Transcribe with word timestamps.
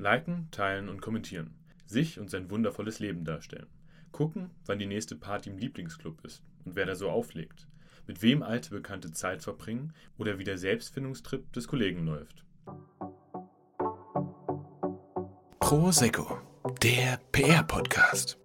Liken, 0.00 0.48
teilen 0.50 0.88
und 0.88 1.02
kommentieren. 1.02 1.54
Sich 1.86 2.18
und 2.18 2.30
sein 2.30 2.50
wundervolles 2.50 2.98
Leben 3.00 3.24
darstellen. 3.24 3.66
Gucken, 4.12 4.50
wann 4.66 4.78
die 4.78 4.86
nächste 4.86 5.14
Party 5.14 5.50
im 5.50 5.58
Lieblingsclub 5.58 6.24
ist 6.24 6.42
und 6.64 6.74
wer 6.74 6.86
da 6.86 6.94
so 6.94 7.10
auflegt. 7.10 7.68
Mit 8.06 8.22
wem 8.22 8.42
alte 8.42 8.70
Bekannte 8.70 9.12
Zeit 9.12 9.42
verbringen 9.42 9.92
oder 10.18 10.38
wie 10.38 10.44
der 10.44 10.58
Selbstfindungstrip 10.58 11.52
des 11.52 11.68
Kollegen 11.68 12.06
läuft. 12.06 12.44
Prosecco, 15.60 16.38
der 16.82 17.20
PR-Podcast. 17.30 18.38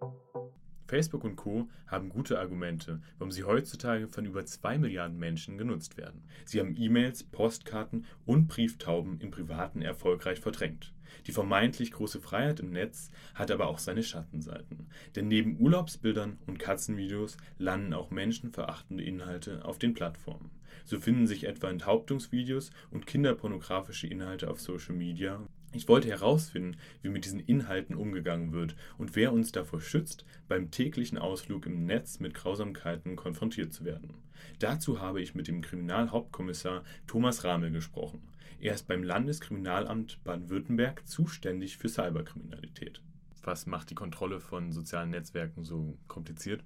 Facebook 0.95 1.25
und 1.25 1.35
Co. 1.35 1.67
haben 1.87 2.07
gute 2.07 2.39
Argumente, 2.39 3.01
warum 3.17 3.29
sie 3.29 3.43
heutzutage 3.43 4.07
von 4.07 4.25
über 4.25 4.45
2 4.45 4.77
Milliarden 4.77 5.19
Menschen 5.19 5.57
genutzt 5.57 5.97
werden. 5.97 6.23
Sie 6.45 6.57
haben 6.57 6.73
E-Mails, 6.77 7.25
Postkarten 7.25 8.05
und 8.25 8.47
Brieftauben 8.47 9.19
im 9.19 9.29
Privaten 9.29 9.81
erfolgreich 9.81 10.39
verdrängt. 10.39 10.93
Die 11.27 11.33
vermeintlich 11.33 11.91
große 11.91 12.21
Freiheit 12.21 12.61
im 12.61 12.69
Netz 12.69 13.11
hat 13.33 13.51
aber 13.51 13.67
auch 13.67 13.79
seine 13.79 14.03
Schattenseiten. 14.03 14.87
Denn 15.17 15.27
neben 15.27 15.59
Urlaubsbildern 15.59 16.37
und 16.47 16.59
Katzenvideos 16.59 17.35
landen 17.57 17.93
auch 17.93 18.09
menschenverachtende 18.09 19.03
Inhalte 19.03 19.65
auf 19.65 19.77
den 19.77 19.93
Plattformen. 19.93 20.49
So 20.85 20.97
finden 20.97 21.27
sich 21.27 21.43
etwa 21.43 21.69
Enthauptungsvideos 21.69 22.71
und 22.89 23.05
kinderpornografische 23.05 24.07
Inhalte 24.07 24.49
auf 24.49 24.61
Social 24.61 24.95
Media 24.95 25.45
ich 25.75 25.87
wollte 25.89 26.07
herausfinden, 26.07 26.77
wie 27.01 27.09
mit 27.09 27.25
diesen 27.25 27.39
Inhalten 27.39 27.95
umgegangen 27.95 28.53
wird 28.53 28.75
und 28.97 29.15
wer 29.15 29.33
uns 29.33 29.51
davor 29.51 29.81
schützt, 29.81 30.25
beim 30.47 30.71
täglichen 30.71 31.17
Ausflug 31.17 31.65
im 31.65 31.85
Netz 31.85 32.19
mit 32.19 32.33
Grausamkeiten 32.33 33.15
konfrontiert 33.15 33.73
zu 33.73 33.83
werden. 33.83 34.13
Dazu 34.59 35.01
habe 35.01 35.21
ich 35.21 35.35
mit 35.35 35.47
dem 35.47 35.61
Kriminalhauptkommissar 35.61 36.83
Thomas 37.07 37.43
Ramel 37.43 37.71
gesprochen. 37.71 38.21
Er 38.59 38.73
ist 38.73 38.87
beim 38.87 39.03
Landeskriminalamt 39.03 40.23
Baden-Württemberg 40.23 41.05
zuständig 41.05 41.77
für 41.77 41.89
Cyberkriminalität. 41.89 43.01
Was 43.43 43.65
macht 43.65 43.89
die 43.89 43.95
Kontrolle 43.95 44.39
von 44.39 44.71
sozialen 44.71 45.09
Netzwerken 45.09 45.63
so 45.63 45.97
kompliziert? 46.07 46.63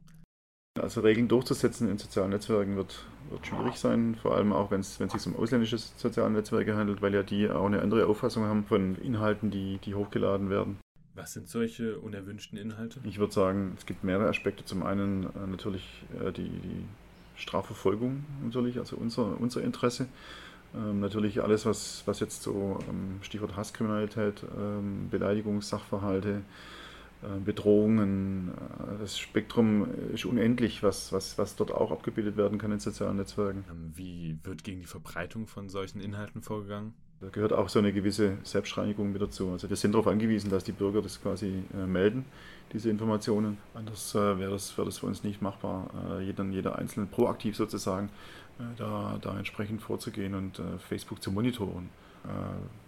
Also 0.78 1.02
Regeln 1.02 1.28
durchzusetzen 1.28 1.89
in 1.89 1.98
sozialen 1.98 2.30
Netzwerken 2.30 2.75
wird, 2.75 3.06
wird 3.30 3.45
schwierig 3.45 3.75
sein, 3.75 4.16
vor 4.22 4.36
allem 4.36 4.53
auch 4.53 4.72
wenn 4.72 4.81
es 4.81 4.98
sich 4.98 5.28
um 5.28 5.36
ausländische 5.36 5.78
soziale 5.78 6.30
Netzwerke 6.30 6.75
handelt, 6.75 7.02
weil 7.02 7.14
ja 7.14 7.23
die 7.23 7.50
auch 7.50 7.66
eine 7.66 7.81
andere 7.81 8.06
Auffassung 8.06 8.45
haben 8.45 8.64
von 8.64 8.95
Inhalten, 8.95 9.52
die, 9.52 9.80
die 9.84 9.95
hochgeladen 9.95 10.50
werden. 10.50 10.80
Was 11.16 11.34
sind 11.34 11.50
solche 11.50 11.97
unerwünschten 12.00 12.58
Inhalte? 12.58 13.02
Ich 13.03 13.20
würde 13.20 13.34
sagen, 13.34 13.73
es 13.78 13.86
gibt 13.86 14.06
mehrere 14.06 14.30
Aspekte. 14.30 14.64
Zum 14.64 14.84
einen 14.84 15.25
äh, 15.25 15.47
natürlich 15.47 16.06
äh, 16.23 16.31
die, 16.31 16.47
die, 16.47 16.86
Strafverfolgung, 17.40 18.25
natürlich, 18.44 18.80
also 18.80 18.97
unser, 18.97 19.40
unser 19.40 19.64
Interesse. 19.64 20.08
Ähm, 20.75 21.00
natürlich 21.00 21.42
alles, 21.42 21.66
was, 21.66 22.03
was 22.06 22.20
jetzt 22.20 22.44
so 22.44 22.80
ähm, 22.88 23.20
Stichwort 23.22 23.56
Hasskriminalität, 23.56 24.44
ähm, 24.58 25.08
Beleidigungssachverhalte, 25.09 26.30
äh, 26.30 26.42
Bedrohungen. 27.44 28.50
Äh, 28.50 29.00
das 29.00 29.17
Spektrum 29.17 29.88
ist 30.14 30.25
unendlich, 30.25 30.84
was, 30.84 31.12
was, 31.12 31.38
was 31.38 31.56
dort 31.56 31.72
auch 31.72 31.92
abgebildet 31.92 32.38
werden 32.38 32.58
kann 32.58 32.72
in 32.72 32.80
sozialen 32.80 33.17
Netzwerken. 33.17 33.66
Ähm, 33.70 33.92
wie 33.95 34.38
wird 34.44 34.64
gegen 34.64 34.80
die 34.80 34.88
Verbreitung 34.88 35.47
von 35.47 35.70
solchen 35.70 36.00
Inhalten 36.00 36.42
vorgegangen? 36.42 36.94
Da 37.22 37.28
gehört 37.28 37.52
auch 37.52 37.67
so 37.67 37.80
eine 37.80 37.92
gewisse 37.92 38.38
Selbstreinigung 38.44 39.12
mit 39.12 39.22
dazu. 39.22 39.50
Also 39.50 39.70
wir 39.70 39.75
sind 39.75 39.92
darauf 39.92 40.08
angewiesen, 40.08 40.50
dass 40.50 40.64
die 40.64 40.72
Bürger 40.72 41.02
das 41.02 41.22
quasi 41.22 41.64
äh, 41.73 41.86
melden, 41.86 42.23
diese 42.72 42.90
Informationen. 42.90 43.58
Anders 43.73 44.16
äh, 44.16 44.40
wäre 44.40 44.52
das, 44.52 44.78
wär 44.78 44.86
das 44.86 45.00
für 45.00 45.08
uns 45.08 45.23
nicht 45.23 45.42
machbar, 45.42 45.90
äh, 46.17 46.23
jeder, 46.23 46.45
jeder 46.45 46.80
Einzelne 46.80 47.08
proaktiv 47.08 47.58
sozusagen 47.58 48.09
äh, 48.59 48.64
da, 48.78 49.17
da 49.22 49.38
entsprechend 49.38 49.81
vorzugehen 49.81 50.34
und 50.34 50.62
Facebook 50.80 51.22
zu 51.22 51.31
monitoren. 51.31 51.90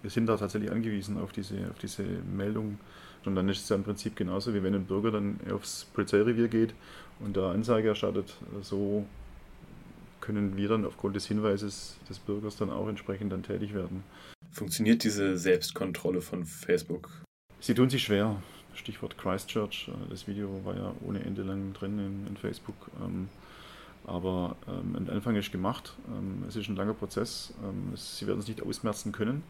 wir 0.02 0.10
sind 0.10 0.28
da 0.28 0.36
tatsächlich 0.36 0.72
angewiesen 0.72 1.18
auf 1.18 1.32
diese, 1.32 1.70
auf 1.70 1.80
diese 1.80 2.04
Meldung 2.04 2.78
und 3.26 3.36
dann 3.36 3.50
ist 3.50 3.64
es 3.64 3.70
ja 3.70 3.76
im 3.76 3.84
Prinzip 3.84 4.16
genauso, 4.16 4.54
wie 4.54 4.64
wenn 4.64 4.76
ein 4.76 4.86
Bürger 4.86 5.12
dann 5.12 5.40
aufs 5.52 5.86
Polizeirevier 5.94 6.48
geht 6.48 6.74
und 7.20 7.38
da 7.38 7.52
Anzeige 7.52 7.90
erstattet. 7.90 8.36
So 8.62 9.06
können 10.22 10.56
wir 10.56 10.70
dann 10.70 10.86
aufgrund 10.86 11.16
des 11.16 11.26
Hinweises 11.26 11.98
des 12.10 12.20
Bürgers 12.20 12.56
dann 12.56 12.70
auch 12.70 12.88
entsprechend 12.88 13.32
dann 13.32 13.44
tätig 13.44 13.74
werden. 13.74 14.04
Funktioniert 14.52 15.04
diese 15.04 15.38
Selbstkontrolle 15.38 16.22
von 16.22 16.46
Facebook? 16.46 17.10
Sie 17.60 17.74
tun 17.74 17.90
sich 17.90 18.04
schwer. 18.04 18.42
Stichwort 18.74 19.18
Christchurch. 19.18 19.92
Das 20.10 20.28
Video 20.28 20.64
war 20.64 20.76
ja 20.76 20.94
ohne 21.06 21.24
Ende 21.24 21.44
lang 21.44 21.74
drin 21.74 22.00
in, 22.00 22.28
in 22.28 22.38
Facebook. 22.38 22.90
Ähm, 23.04 23.30
aber 24.06 24.56
ähm, 24.68 24.96
ein 24.96 25.10
Anfang 25.10 25.36
ist 25.36 25.52
gemacht. 25.52 25.96
Ähm, 26.08 26.46
es 26.48 26.56
ist 26.56 26.70
ein 26.70 26.76
langer 26.76 26.94
Prozess. 26.94 27.54
Sie 27.96 28.28
werden 28.28 28.40
es 28.40 28.48
nicht 28.48 28.64
ausmerzen 28.64 29.12
können. 29.12 29.44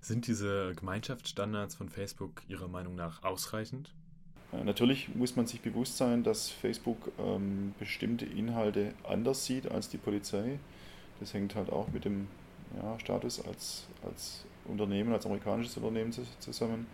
Sind 0.00 0.26
diese 0.26 0.74
Gemeinschaftsstandards 0.76 1.74
von 1.74 1.88
Facebook 1.88 2.42
Ihrer 2.48 2.68
Meinung 2.68 2.94
nach 2.94 3.22
ausreichend? 3.22 3.92
Natürlich 4.64 5.14
muss 5.14 5.36
man 5.36 5.46
sich 5.46 5.60
bewusst 5.60 5.96
sein, 5.96 6.24
dass 6.24 6.50
Facebook 6.50 7.12
ähm, 7.18 7.72
bestimmte 7.78 8.24
Inhalte 8.24 8.94
anders 9.04 9.46
sieht 9.46 9.70
als 9.70 9.88
die 9.88 9.98
Polizei. 9.98 10.58
Das 11.20 11.34
hängt 11.34 11.54
halt 11.54 11.70
auch 11.70 11.88
mit 11.88 12.04
dem 12.04 12.26
ja, 12.76 12.98
Status 12.98 13.44
als, 13.44 13.86
als 14.02 14.44
Unternehmen, 14.64 15.12
als 15.12 15.26
amerikanisches 15.26 15.76
Unternehmen 15.76 16.12
zusammen. 16.40 16.86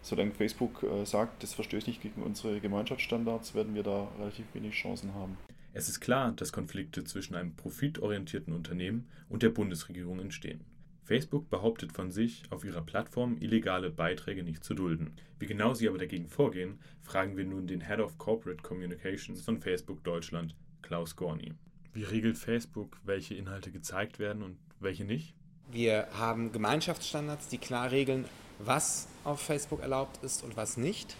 Solange 0.00 0.30
Facebook 0.30 0.84
äh, 0.84 1.04
sagt, 1.04 1.42
das 1.42 1.52
verstößt 1.52 1.86
nicht 1.86 2.00
gegen 2.00 2.22
unsere 2.22 2.60
Gemeinschaftsstandards, 2.60 3.54
werden 3.54 3.74
wir 3.74 3.82
da 3.82 4.08
relativ 4.18 4.46
wenig 4.54 4.74
Chancen 4.74 5.12
haben. 5.14 5.36
Es 5.74 5.88
ist 5.88 6.00
klar, 6.00 6.32
dass 6.32 6.52
Konflikte 6.52 7.04
zwischen 7.04 7.34
einem 7.34 7.54
profitorientierten 7.54 8.54
Unternehmen 8.54 9.06
und 9.28 9.42
der 9.42 9.50
Bundesregierung 9.50 10.20
entstehen. 10.20 10.60
Facebook 11.06 11.48
behauptet 11.50 11.92
von 11.92 12.10
sich, 12.10 12.42
auf 12.50 12.64
ihrer 12.64 12.82
Plattform 12.82 13.36
illegale 13.38 13.90
Beiträge 13.90 14.42
nicht 14.42 14.64
zu 14.64 14.74
dulden. 14.74 15.12
Wie 15.38 15.46
genau 15.46 15.72
sie 15.72 15.88
aber 15.88 15.98
dagegen 15.98 16.28
vorgehen, 16.28 16.80
fragen 17.00 17.36
wir 17.36 17.44
nun 17.44 17.68
den 17.68 17.86
Head 17.86 18.00
of 18.00 18.18
Corporate 18.18 18.60
Communications 18.60 19.40
von 19.40 19.60
Facebook 19.60 20.02
Deutschland, 20.02 20.56
Klaus 20.82 21.14
Gorni. 21.14 21.52
Wie 21.92 22.02
regelt 22.02 22.36
Facebook, 22.36 22.98
welche 23.04 23.34
Inhalte 23.34 23.70
gezeigt 23.70 24.18
werden 24.18 24.42
und 24.42 24.58
welche 24.80 25.04
nicht? 25.04 25.34
Wir 25.70 26.08
haben 26.12 26.50
Gemeinschaftsstandards, 26.50 27.46
die 27.48 27.58
klar 27.58 27.92
regeln, 27.92 28.24
was 28.58 29.06
auf 29.22 29.40
Facebook 29.40 29.82
erlaubt 29.82 30.22
ist 30.24 30.42
und 30.42 30.56
was 30.56 30.76
nicht. 30.76 31.16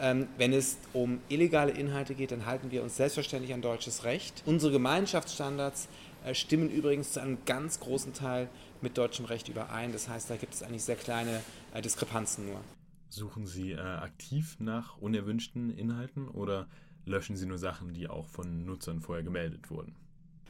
Ähm, 0.00 0.26
wenn 0.36 0.52
es 0.52 0.78
um 0.92 1.20
illegale 1.28 1.70
Inhalte 1.70 2.14
geht, 2.14 2.32
dann 2.32 2.46
halten 2.46 2.72
wir 2.72 2.82
uns 2.82 2.96
selbstverständlich 2.96 3.54
an 3.54 3.62
deutsches 3.62 4.02
Recht. 4.02 4.42
Unsere 4.46 4.72
Gemeinschaftsstandards 4.72 5.88
stimmen 6.32 6.70
übrigens 6.70 7.12
zu 7.12 7.20
einem 7.20 7.38
ganz 7.44 7.80
großen 7.80 8.12
Teil 8.12 8.48
mit 8.80 8.98
deutschem 8.98 9.24
Recht 9.24 9.48
überein. 9.48 9.92
Das 9.92 10.08
heißt, 10.08 10.30
da 10.30 10.36
gibt 10.36 10.54
es 10.54 10.62
eigentlich 10.62 10.84
sehr 10.84 10.96
kleine 10.96 11.42
äh, 11.74 11.82
Diskrepanzen 11.82 12.46
nur. 12.46 12.60
Suchen 13.08 13.46
Sie 13.46 13.72
äh, 13.72 13.78
aktiv 13.78 14.56
nach 14.58 14.96
unerwünschten 14.98 15.70
Inhalten 15.70 16.28
oder 16.28 16.68
löschen 17.04 17.36
Sie 17.36 17.46
nur 17.46 17.58
Sachen, 17.58 17.92
die 17.94 18.08
auch 18.08 18.26
von 18.26 18.64
Nutzern 18.64 19.00
vorher 19.00 19.24
gemeldet 19.24 19.70
wurden? 19.70 19.94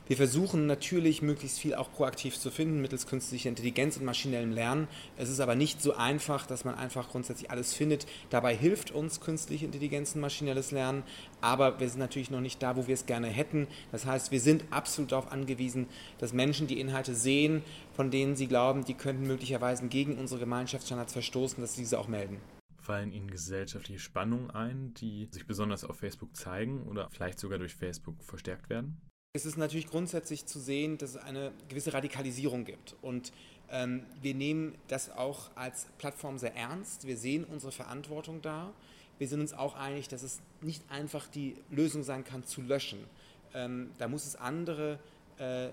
Wir 0.09 0.17
versuchen 0.17 0.67
natürlich 0.67 1.23
möglichst 1.23 1.61
viel 1.61 1.77
auch 1.77 1.91
proaktiv 1.93 2.37
zu 2.37 2.51
finden 2.51 2.83
mittels 2.83 3.07
künstlicher 3.07 3.49
Intelligenz 3.49 3.97
und 3.97 4.05
maschinellem 4.05 4.51
Lernen. 4.51 4.89
Es 5.17 5.29
ist 5.29 5.39
aber 5.39 5.55
nicht 5.55 5.81
so 5.81 5.95
einfach, 5.95 6.45
dass 6.45 6.65
man 6.65 6.75
einfach 6.75 7.11
grundsätzlich 7.11 7.53
alles 7.53 7.73
findet. 7.73 8.07
Dabei 8.29 8.57
hilft 8.57 8.91
uns 8.91 9.21
künstliche 9.21 9.65
Intelligenz 9.65 10.17
und 10.17 10.21
maschinelles 10.21 10.73
Lernen, 10.73 11.05
aber 11.41 11.79
wir 11.79 11.89
sind 11.89 12.01
natürlich 12.01 12.33
noch 12.33 12.41
nicht 12.41 12.61
da, 12.61 12.77
wo 12.77 12.89
wir 12.89 12.95
es 12.95 13.07
gerne 13.07 13.29
hätten. 13.29 13.69
Das 13.93 14.05
heißt, 14.05 14.33
wir 14.33 14.41
sind 14.41 14.65
absolut 14.71 15.13
darauf 15.13 15.31
angewiesen, 15.31 15.87
dass 16.19 16.33
Menschen 16.33 16.67
die 16.67 16.81
Inhalte 16.81 17.15
sehen, 17.15 17.63
von 17.95 18.11
denen 18.11 18.35
sie 18.35 18.49
glauben, 18.49 18.85
die 18.85 18.95
könnten 18.95 19.29
möglicherweise 19.29 19.87
gegen 19.87 20.19
unsere 20.19 20.41
Gemeinschaftsstandards 20.41 21.13
verstoßen, 21.13 21.61
dass 21.61 21.75
sie 21.75 21.83
diese 21.83 21.99
auch 22.01 22.09
melden. 22.09 22.39
Fallen 22.81 23.13
Ihnen 23.13 23.31
gesellschaftliche 23.31 24.01
Spannungen 24.01 24.51
ein, 24.51 24.93
die 24.95 25.29
sich 25.31 25.47
besonders 25.47 25.85
auf 25.85 25.99
Facebook 25.99 26.37
zeigen 26.37 26.83
oder 26.89 27.09
vielleicht 27.11 27.39
sogar 27.39 27.59
durch 27.59 27.77
Facebook 27.77 28.25
verstärkt 28.25 28.69
werden? 28.69 29.01
Es 29.35 29.47
ist 29.47 29.57
natürlich 29.57 29.87
grundsätzlich 29.87 30.45
zu 30.45 30.61
sehen, 30.61 30.99
dass 30.99 31.11
es 31.11 31.17
eine 31.17 31.53
gewisse 31.71 31.95
Radikalisierung 31.95 32.67
gibt. 32.67 32.97
Und 33.01 33.33
ähm, 33.71 34.05
wir 34.21 34.35
nehmen 34.35 34.75
das 34.89 35.09
auch 35.11 35.51
als 35.55 35.87
Plattform 35.97 36.37
sehr 36.37 36.55
ernst. 36.55 37.07
Wir 37.07 37.17
sehen 37.17 37.45
unsere 37.45 37.73
Verantwortung 37.73 38.43
da. 38.43 38.75
Wir 39.17 39.29
sind 39.29 39.41
uns 39.41 39.55
auch 39.55 39.75
einig, 39.75 40.09
dass 40.09 40.23
es 40.23 40.43
nicht 40.61 40.83
einfach 40.91 41.29
die 41.29 41.57
Lösung 41.71 42.03
sein 42.03 42.25
kann, 42.25 42.45
zu 42.45 42.61
löschen. 42.61 42.99
Ähm, 43.55 43.89
da 43.97 44.07
muss 44.07 44.27
es 44.27 44.37
andere 44.37 44.99
äh, 45.39 45.69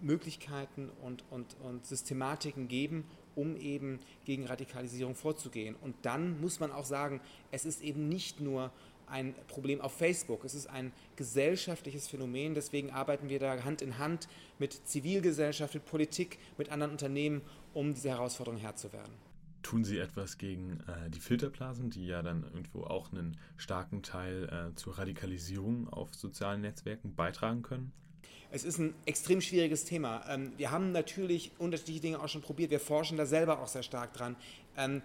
Möglichkeiten 0.00 0.88
und, 1.02 1.22
und, 1.28 1.54
und 1.62 1.84
Systematiken 1.84 2.66
geben, 2.66 3.04
um 3.34 3.58
eben 3.58 4.00
gegen 4.24 4.46
Radikalisierung 4.46 5.16
vorzugehen. 5.16 5.76
Und 5.82 5.96
dann 6.00 6.40
muss 6.40 6.60
man 6.60 6.72
auch 6.72 6.86
sagen, 6.86 7.20
es 7.50 7.66
ist 7.66 7.82
eben 7.82 8.08
nicht 8.08 8.40
nur 8.40 8.72
ein 9.12 9.34
Problem 9.46 9.80
auf 9.80 9.92
Facebook. 9.92 10.44
Es 10.44 10.54
ist 10.54 10.66
ein 10.66 10.92
gesellschaftliches 11.16 12.08
Phänomen. 12.08 12.54
Deswegen 12.54 12.90
arbeiten 12.90 13.28
wir 13.28 13.38
da 13.38 13.62
Hand 13.62 13.82
in 13.82 13.98
Hand 13.98 14.26
mit 14.58 14.72
Zivilgesellschaft, 14.88 15.74
mit 15.74 15.84
Politik, 15.84 16.38
mit 16.58 16.70
anderen 16.70 16.92
Unternehmen, 16.92 17.42
um 17.74 17.94
dieser 17.94 18.10
Herausforderung 18.10 18.58
Herr 18.58 18.74
zu 18.74 18.92
werden. 18.92 19.12
Tun 19.62 19.84
Sie 19.84 19.98
etwas 19.98 20.38
gegen 20.38 20.80
äh, 20.88 21.08
die 21.10 21.20
Filterblasen, 21.20 21.90
die 21.90 22.06
ja 22.06 22.22
dann 22.22 22.42
irgendwo 22.42 22.82
auch 22.82 23.12
einen 23.12 23.36
starken 23.56 24.02
Teil 24.02 24.48
äh, 24.48 24.74
zur 24.74 24.98
Radikalisierung 24.98 25.88
auf 25.88 26.14
sozialen 26.14 26.62
Netzwerken 26.62 27.14
beitragen 27.14 27.62
können? 27.62 27.92
Es 28.50 28.64
ist 28.64 28.78
ein 28.78 28.94
extrem 29.06 29.40
schwieriges 29.40 29.84
Thema. 29.84 30.24
Ähm, 30.28 30.52
wir 30.56 30.70
haben 30.70 30.92
natürlich 30.92 31.52
unterschiedliche 31.58 32.00
Dinge 32.00 32.20
auch 32.20 32.28
schon 32.28 32.42
probiert. 32.42 32.70
Wir 32.70 32.80
forschen 32.80 33.16
da 33.16 33.24
selber 33.24 33.60
auch 33.60 33.68
sehr 33.68 33.82
stark 33.82 34.12
dran. 34.12 34.36
Ähm, 34.76 35.00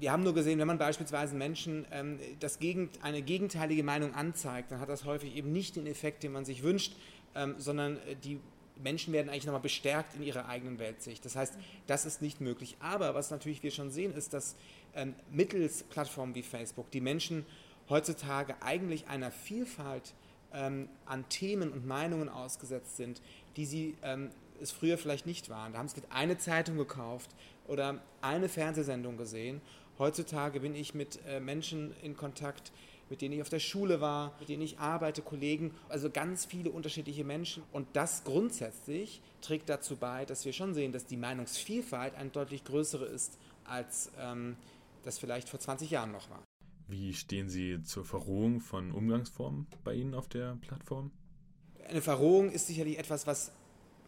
wir 0.00 0.12
haben 0.12 0.22
nur 0.22 0.34
gesehen, 0.34 0.58
wenn 0.58 0.66
man 0.66 0.78
beispielsweise 0.78 1.34
Menschen 1.34 1.86
ähm, 1.92 2.18
das 2.40 2.58
Gegend, 2.58 2.98
eine 3.02 3.22
gegenteilige 3.22 3.82
Meinung 3.82 4.14
anzeigt, 4.14 4.72
dann 4.72 4.80
hat 4.80 4.88
das 4.88 5.04
häufig 5.04 5.36
eben 5.36 5.52
nicht 5.52 5.76
den 5.76 5.86
Effekt, 5.86 6.22
den 6.22 6.32
man 6.32 6.44
sich 6.44 6.62
wünscht, 6.62 6.96
ähm, 7.34 7.54
sondern 7.58 7.96
äh, 7.98 8.16
die 8.16 8.40
Menschen 8.82 9.12
werden 9.12 9.28
eigentlich 9.28 9.46
nochmal 9.46 9.60
bestärkt 9.60 10.16
in 10.16 10.22
ihrer 10.22 10.48
eigenen 10.48 10.78
Weltsicht. 10.78 11.24
Das 11.24 11.36
heißt, 11.36 11.54
das 11.86 12.06
ist 12.06 12.22
nicht 12.22 12.40
möglich. 12.40 12.76
Aber 12.80 13.14
was 13.14 13.30
natürlich 13.30 13.62
wir 13.62 13.70
schon 13.70 13.90
sehen, 13.90 14.12
ist, 14.14 14.32
dass 14.34 14.56
ähm, 14.94 15.14
mittels 15.30 15.84
Plattformen 15.84 16.34
wie 16.34 16.42
Facebook 16.42 16.90
die 16.90 17.00
Menschen 17.00 17.46
heutzutage 17.88 18.56
eigentlich 18.62 19.08
einer 19.08 19.30
Vielfalt 19.30 20.14
ähm, 20.52 20.88
an 21.06 21.28
Themen 21.28 21.72
und 21.72 21.86
Meinungen 21.86 22.28
ausgesetzt 22.28 22.96
sind, 22.96 23.20
die 23.56 23.66
sie 23.66 23.94
ähm, 24.02 24.30
es 24.60 24.72
früher 24.72 24.98
vielleicht 24.98 25.26
nicht 25.26 25.50
waren. 25.50 25.72
Da 25.72 25.78
haben 25.78 25.88
sie 25.88 26.00
eine 26.10 26.38
Zeitung 26.38 26.76
gekauft 26.76 27.30
oder 27.66 28.00
eine 28.20 28.48
Fernsehsendung 28.48 29.16
gesehen. 29.16 29.60
Heutzutage 29.98 30.60
bin 30.60 30.74
ich 30.74 30.94
mit 30.94 31.20
äh, 31.26 31.40
Menschen 31.40 31.94
in 32.02 32.16
Kontakt, 32.16 32.72
mit 33.10 33.20
denen 33.20 33.34
ich 33.34 33.42
auf 33.42 33.48
der 33.48 33.60
Schule 33.60 34.00
war, 34.00 34.34
mit 34.40 34.48
denen 34.48 34.62
ich 34.62 34.78
arbeite, 34.78 35.22
Kollegen, 35.22 35.72
also 35.88 36.10
ganz 36.10 36.46
viele 36.46 36.70
unterschiedliche 36.70 37.24
Menschen. 37.24 37.62
Und 37.72 37.86
das 37.92 38.24
grundsätzlich 38.24 39.20
trägt 39.40 39.68
dazu 39.68 39.96
bei, 39.96 40.24
dass 40.24 40.44
wir 40.44 40.52
schon 40.52 40.74
sehen, 40.74 40.92
dass 40.92 41.06
die 41.06 41.16
Meinungsvielfalt 41.16 42.14
eine 42.14 42.30
deutlich 42.30 42.64
größere 42.64 43.04
ist, 43.04 43.38
als 43.64 44.10
ähm, 44.18 44.56
das 45.04 45.18
vielleicht 45.18 45.48
vor 45.48 45.60
20 45.60 45.90
Jahren 45.90 46.12
noch 46.12 46.28
war. 46.30 46.42
Wie 46.88 47.14
stehen 47.14 47.48
Sie 47.48 47.82
zur 47.82 48.04
Verrohung 48.04 48.60
von 48.60 48.92
Umgangsformen 48.92 49.66
bei 49.84 49.94
Ihnen 49.94 50.14
auf 50.14 50.28
der 50.28 50.58
Plattform? 50.60 51.12
Eine 51.88 52.02
Verrohung 52.02 52.50
ist 52.50 52.66
sicherlich 52.66 52.98
etwas, 52.98 53.26
was 53.26 53.52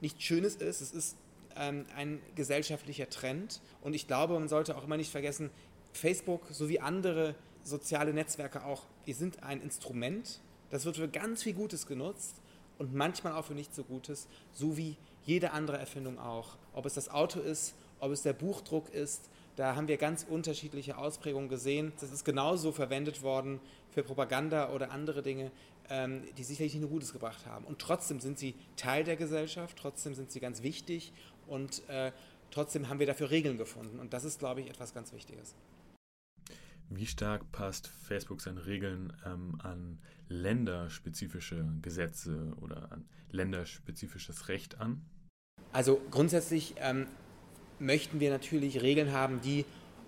nicht 0.01 0.23
Schönes 0.23 0.57
ist. 0.57 0.81
Es 0.81 0.93
ist 0.93 1.17
ähm, 1.57 1.87
ein 1.97 2.21
gesellschaftlicher 2.35 3.09
Trend. 3.09 3.61
Und 3.81 3.95
ich 3.95 4.07
glaube, 4.07 4.39
man 4.39 4.49
sollte 4.49 4.77
auch 4.77 4.85
immer 4.85 4.97
nicht 4.97 5.11
vergessen, 5.11 5.51
Facebook 5.97 6.43
sowie 6.51 6.79
andere 6.79 7.35
soziale 7.63 8.13
Netzwerke 8.13 8.65
auch, 8.65 8.85
wir 9.05 9.15
sind 9.15 9.43
ein 9.43 9.61
Instrument, 9.61 10.41
das 10.71 10.85
wird 10.85 10.97
für 10.97 11.09
ganz 11.09 11.43
viel 11.43 11.55
Gutes 11.55 11.87
genutzt 11.87 12.37
und 12.79 12.95
manchmal 12.95 13.33
auch 13.35 13.45
für 13.45 13.55
nicht 13.55 13.75
so 13.75 13.85
Gutes, 13.85 14.29
so 14.53 14.77
wie 14.77 14.97
jede 15.25 15.53
andere 15.53 15.79
Erfindung 15.79 16.19
auch. 16.19 16.57
Ob 16.73 16.87
es 16.87 16.95
das 16.95 17.09
Auto 17.09 17.41
ist, 17.41 17.75
ob 18.01 18.13
es 18.13 18.23
der 18.23 18.33
Buchdruck 18.33 18.93
ist, 18.93 19.29
da 19.57 19.75
haben 19.75 19.89
wir 19.89 19.97
ganz 19.97 20.27
unterschiedliche 20.29 20.99
Ausprägungen 20.99 21.49
gesehen. 21.49 21.93
Das 22.01 22.13
ist 22.13 22.25
genauso 22.25 22.73
verwendet 22.73 23.23
worden 23.23 23.59
für 23.91 24.03
Propaganda 24.03 24.71
oder 24.73 24.91
andere 24.91 25.23
Dinge, 25.23 25.51
ähm, 25.89 26.23
die 26.37 26.45
sicherlich 26.45 26.75
nicht 26.75 26.83
nur 26.83 26.91
Gutes 26.91 27.13
gebracht 27.13 27.47
haben. 27.47 27.65
Und 27.65 27.79
trotzdem 27.79 28.21
sind 28.21 28.39
sie 28.39 28.55
Teil 28.77 29.03
der 29.05 29.17
Gesellschaft, 29.17 29.79
trotzdem 29.79 30.15
sind 30.15 30.31
sie 30.31 30.41
ganz 30.41 30.63
wichtig 30.63 31.13
und 31.47 31.89
äh, 31.89 32.13
trotzdem 32.51 32.91
haben 32.91 32.99
wir 32.99 33.07
dafür 33.07 33.31
Regeln 33.31 33.57
gefunden. 33.57 33.99
Und 33.99 34.13
das 34.13 34.25
ist, 34.25 34.39
glaube 34.39 34.61
ich, 34.61 34.69
etwas 34.69 34.93
ganz 34.93 35.13
Wichtiges. 35.15 35.55
Wie 36.89 37.07
stark 37.07 37.51
passt 37.51 37.89
Facebook 37.89 38.41
seine 38.41 38.67
Regeln 38.67 39.13
ähm, 39.25 39.59
an 39.63 39.99
länderspezifische 40.29 41.65
Gesetze 41.83 42.53
oder 42.61 42.93
an 42.93 43.05
länderspezifisches 43.31 44.49
Recht 44.49 44.81
an? 44.81 45.05
Also 45.73 46.01
grundsätzlich 46.11 46.75
ähm, 46.79 47.07
möchten 47.81 48.21
wir 48.21 48.31
natürlich 48.31 48.83
Regeln 48.83 49.13
haben, 49.13 49.41
die 49.41 49.65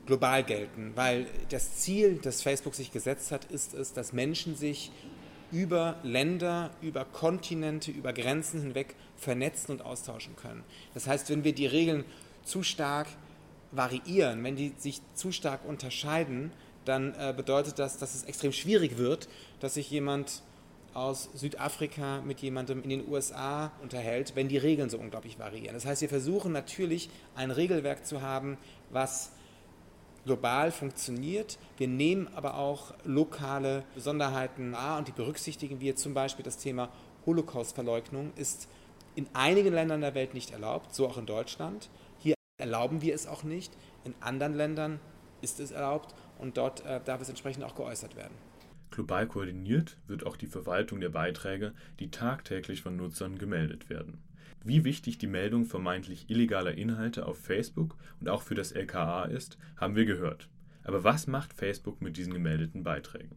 global 0.06 0.44
gelten, 0.44 0.92
weil 0.94 1.26
das 1.50 1.76
Ziel, 1.76 2.18
das 2.22 2.42
Facebook 2.42 2.74
sich 2.74 2.92
gesetzt 2.92 3.32
hat, 3.32 3.44
ist 3.46 3.74
es, 3.74 3.92
dass 3.92 4.12
Menschen 4.12 4.56
sich 4.56 4.90
über 5.50 5.96
Länder, 6.02 6.70
über 6.80 7.04
Kontinente, 7.04 7.90
über 7.90 8.12
Grenzen 8.12 8.60
hinweg 8.60 8.94
vernetzen 9.16 9.72
und 9.72 9.82
austauschen 9.82 10.36
können. 10.36 10.64
Das 10.94 11.06
heißt, 11.06 11.28
wenn 11.30 11.44
wir 11.44 11.54
die 11.54 11.66
Regeln 11.66 12.04
zu 12.44 12.62
stark 12.62 13.08
variieren, 13.72 14.42
wenn 14.44 14.56
die 14.56 14.72
sich 14.78 15.02
zu 15.14 15.32
stark 15.32 15.66
unterscheiden, 15.66 16.52
dann 16.88 17.14
äh, 17.14 17.32
bedeutet 17.36 17.78
das, 17.78 17.98
dass 17.98 18.14
es 18.14 18.24
extrem 18.24 18.52
schwierig 18.52 18.98
wird, 18.98 19.28
dass 19.60 19.74
sich 19.74 19.90
jemand 19.90 20.42
aus 20.94 21.28
Südafrika 21.34 22.22
mit 22.22 22.40
jemandem 22.40 22.82
in 22.82 22.88
den 22.88 23.08
USA 23.08 23.70
unterhält, 23.82 24.34
wenn 24.34 24.48
die 24.48 24.56
Regeln 24.56 24.90
so 24.90 24.98
unglaublich 24.98 25.38
variieren. 25.38 25.74
Das 25.74 25.86
heißt, 25.86 26.00
wir 26.00 26.08
versuchen 26.08 26.52
natürlich 26.52 27.10
ein 27.36 27.50
Regelwerk 27.50 28.04
zu 28.04 28.22
haben, 28.22 28.58
was 28.90 29.30
global 30.24 30.72
funktioniert. 30.72 31.58
Wir 31.76 31.88
nehmen 31.88 32.28
aber 32.34 32.56
auch 32.56 32.94
lokale 33.04 33.84
Besonderheiten 33.94 34.72
wahr 34.72 34.98
und 34.98 35.08
die 35.08 35.12
berücksichtigen 35.12 35.80
wir. 35.80 35.94
Zum 35.96 36.14
Beispiel 36.14 36.44
das 36.44 36.58
Thema 36.58 36.88
Holocaust-Verleugnung 37.26 38.32
ist 38.36 38.68
in 39.14 39.28
einigen 39.34 39.72
Ländern 39.72 40.00
der 40.00 40.14
Welt 40.14 40.34
nicht 40.34 40.50
erlaubt, 40.50 40.94
so 40.94 41.06
auch 41.06 41.18
in 41.18 41.26
Deutschland. 41.26 41.90
Hier 42.18 42.34
erlauben 42.58 43.02
wir 43.02 43.14
es 43.14 43.26
auch 43.26 43.42
nicht. 43.42 43.72
In 44.04 44.14
anderen 44.20 44.54
Ländern 44.54 45.00
ist 45.40 45.60
es 45.60 45.70
erlaubt 45.70 46.14
und 46.38 46.56
dort 46.56 46.84
äh, 46.86 47.00
darf 47.04 47.20
es 47.20 47.28
entsprechend 47.28 47.64
auch 47.64 47.74
geäußert 47.74 48.16
werden. 48.16 48.34
Global 48.90 49.26
koordiniert 49.26 49.96
wird 50.06 50.24
auch 50.24 50.36
die 50.36 50.46
Verwaltung 50.46 51.00
der 51.00 51.10
Beiträge, 51.10 51.72
die 52.00 52.10
tagtäglich 52.10 52.82
von 52.82 52.96
Nutzern 52.96 53.38
gemeldet 53.38 53.90
werden. 53.90 54.18
Wie 54.64 54.84
wichtig 54.84 55.18
die 55.18 55.26
Meldung 55.26 55.66
vermeintlich 55.66 56.28
illegaler 56.30 56.74
Inhalte 56.74 57.26
auf 57.26 57.38
Facebook 57.38 57.96
und 58.20 58.28
auch 58.28 58.42
für 58.42 58.54
das 58.54 58.72
LKA 58.72 59.24
ist, 59.26 59.56
haben 59.76 59.94
wir 59.94 60.04
gehört. 60.04 60.48
Aber 60.82 61.04
was 61.04 61.26
macht 61.26 61.52
Facebook 61.52 62.00
mit 62.02 62.16
diesen 62.16 62.32
gemeldeten 62.32 62.82
Beiträgen? 62.82 63.36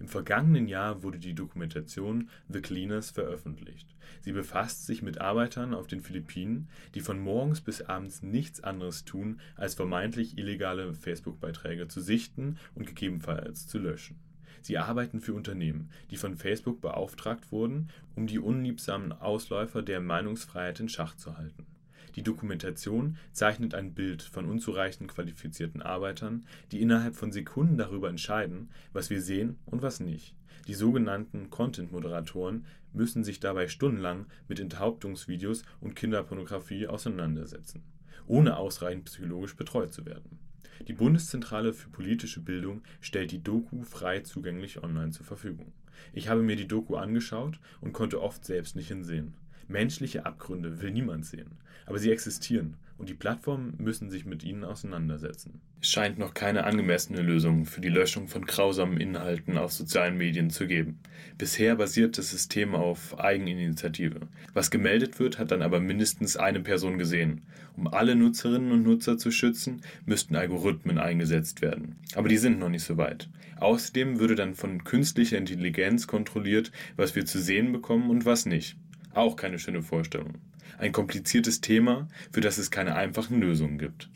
Im 0.00 0.08
vergangenen 0.08 0.68
Jahr 0.68 1.02
wurde 1.02 1.18
die 1.18 1.34
Dokumentation 1.34 2.28
The 2.48 2.60
Cleaners 2.60 3.10
veröffentlicht. 3.10 3.94
Sie 4.20 4.32
befasst 4.32 4.86
sich 4.86 5.02
mit 5.02 5.20
Arbeitern 5.20 5.74
auf 5.74 5.86
den 5.86 6.00
Philippinen, 6.00 6.68
die 6.94 7.00
von 7.00 7.20
morgens 7.20 7.60
bis 7.60 7.82
abends 7.82 8.22
nichts 8.22 8.62
anderes 8.62 9.04
tun, 9.04 9.40
als 9.56 9.74
vermeintlich 9.74 10.36
illegale 10.38 10.94
Facebook-Beiträge 10.94 11.88
zu 11.88 12.00
sichten 12.00 12.58
und 12.74 12.86
gegebenenfalls 12.86 13.66
zu 13.66 13.78
löschen. 13.78 14.18
Sie 14.62 14.78
arbeiten 14.78 15.20
für 15.20 15.34
Unternehmen, 15.34 15.90
die 16.10 16.16
von 16.16 16.36
Facebook 16.36 16.80
beauftragt 16.80 17.52
wurden, 17.52 17.90
um 18.16 18.26
die 18.26 18.40
unliebsamen 18.40 19.12
Ausläufer 19.12 19.82
der 19.82 20.00
Meinungsfreiheit 20.00 20.80
in 20.80 20.88
Schach 20.88 21.14
zu 21.14 21.38
halten 21.38 21.67
die 22.16 22.22
Dokumentation 22.22 23.16
zeichnet 23.32 23.74
ein 23.74 23.94
Bild 23.94 24.22
von 24.22 24.46
unzureichend 24.46 25.08
qualifizierten 25.08 25.82
Arbeitern, 25.82 26.46
die 26.72 26.80
innerhalb 26.80 27.16
von 27.16 27.32
Sekunden 27.32 27.76
darüber 27.76 28.08
entscheiden, 28.08 28.70
was 28.92 29.10
wir 29.10 29.22
sehen 29.22 29.58
und 29.66 29.82
was 29.82 30.00
nicht. 30.00 30.34
Die 30.66 30.74
sogenannten 30.74 31.50
Content-Moderatoren 31.50 32.66
müssen 32.92 33.24
sich 33.24 33.40
dabei 33.40 33.68
stundenlang 33.68 34.26
mit 34.48 34.60
Enthauptungsvideos 34.60 35.62
und 35.80 35.94
Kinderpornografie 35.94 36.86
auseinandersetzen, 36.86 37.82
ohne 38.26 38.56
ausreichend 38.56 39.06
psychologisch 39.06 39.56
betreut 39.56 39.92
zu 39.92 40.04
werden. 40.04 40.38
Die 40.86 40.92
Bundeszentrale 40.92 41.72
für 41.72 41.88
politische 41.90 42.40
Bildung 42.40 42.82
stellt 43.00 43.32
die 43.32 43.42
Doku 43.42 43.82
frei 43.82 44.20
zugänglich 44.20 44.82
online 44.82 45.10
zur 45.10 45.26
Verfügung. 45.26 45.72
Ich 46.12 46.28
habe 46.28 46.42
mir 46.42 46.56
die 46.56 46.68
Doku 46.68 46.96
angeschaut 46.96 47.58
und 47.80 47.92
konnte 47.92 48.22
oft 48.22 48.44
selbst 48.44 48.76
nicht 48.76 48.88
hinsehen. 48.88 49.34
Menschliche 49.68 50.26
Abgründe 50.26 50.80
will 50.80 50.90
niemand 50.90 51.26
sehen, 51.26 51.58
aber 51.86 51.98
sie 51.98 52.10
existieren 52.10 52.76
und 52.98 53.08
die 53.08 53.14
Plattformen 53.14 53.74
müssen 53.78 54.10
sich 54.10 54.26
mit 54.26 54.42
ihnen 54.42 54.64
auseinandersetzen. 54.64 55.60
Es 55.80 55.88
scheint 55.88 56.18
noch 56.18 56.34
keine 56.34 56.64
angemessene 56.64 57.22
Lösung 57.22 57.64
für 57.64 57.80
die 57.80 57.88
Löschung 57.88 58.26
von 58.26 58.44
grausamen 58.44 58.98
Inhalten 58.98 59.56
auf 59.56 59.72
sozialen 59.72 60.16
Medien 60.16 60.50
zu 60.50 60.66
geben. 60.66 60.98
Bisher 61.38 61.76
basiert 61.76 62.18
das 62.18 62.30
System 62.30 62.74
auf 62.74 63.18
Eigeninitiative. 63.20 64.20
Was 64.52 64.72
gemeldet 64.72 65.20
wird, 65.20 65.38
hat 65.38 65.52
dann 65.52 65.62
aber 65.62 65.78
mindestens 65.78 66.36
eine 66.36 66.60
Person 66.60 66.98
gesehen. 66.98 67.42
Um 67.76 67.86
alle 67.86 68.16
Nutzerinnen 68.16 68.72
und 68.72 68.82
Nutzer 68.82 69.18
zu 69.18 69.30
schützen, 69.30 69.82
müssten 70.04 70.34
Algorithmen 70.34 70.98
eingesetzt 70.98 71.62
werden. 71.62 71.94
Aber 72.16 72.28
die 72.28 72.38
sind 72.38 72.58
noch 72.58 72.68
nicht 72.68 72.82
so 72.82 72.96
weit. 72.96 73.28
Außerdem 73.60 74.18
würde 74.18 74.34
dann 74.34 74.56
von 74.56 74.82
künstlicher 74.82 75.38
Intelligenz 75.38 76.08
kontrolliert, 76.08 76.72
was 76.96 77.14
wir 77.14 77.26
zu 77.26 77.38
sehen 77.38 77.70
bekommen 77.70 78.10
und 78.10 78.24
was 78.24 78.46
nicht. 78.46 78.76
Auch 79.14 79.36
keine 79.36 79.58
schöne 79.58 79.82
Vorstellung. 79.82 80.34
Ein 80.78 80.92
kompliziertes 80.92 81.60
Thema, 81.60 82.08
für 82.32 82.40
das 82.40 82.58
es 82.58 82.70
keine 82.70 82.94
einfachen 82.94 83.40
Lösungen 83.40 83.78
gibt. 83.78 84.10